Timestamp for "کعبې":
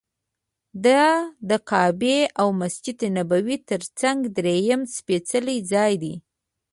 1.69-2.19